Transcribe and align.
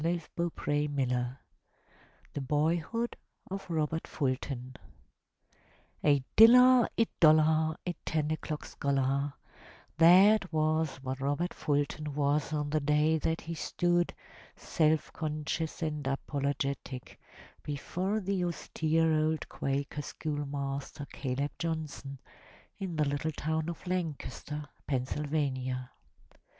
395 0.01 0.89
MY 0.89 1.05
BOOK 1.05 1.11
HOUSE 1.11 1.37
^HE 2.33 2.47
BOYHOOD 2.47 3.17
OF 3.51 3.69
ROBERT 3.69 4.07
FULTON 4.07 4.73
dillar, 6.35 6.87
a 6.97 7.05
dollar, 7.19 7.77
a 7.85 7.93
ten 8.03 8.31
o' 8.31 8.35
clock 8.37 8.65
scholar— 8.65 9.33
that 9.99 10.51
was 10.51 10.95
what 11.03 11.19
Robert 11.19 11.53
Fulton 11.53 12.15
was 12.15 12.51
on 12.51 12.71
the 12.71 12.79
day 12.79 13.19
that 13.19 13.41
he 13.41 13.53
stood, 13.53 14.15
self 14.55 15.13
conscious 15.13 15.83
and 15.83 16.07
apologetic, 16.07 17.19
before 17.61 18.19
the 18.19 18.43
austere 18.43 19.13
old 19.13 19.47
Quaker 19.49 20.01
schoolmaster, 20.01 21.05
Caleb 21.13 21.51
Johnson, 21.59 22.17
in 22.79 22.95
the 22.95 23.05
little 23.05 23.33
town 23.33 23.69
of 23.69 23.85
Lancaster, 23.85 24.67
Pennsylvania. 24.87 25.91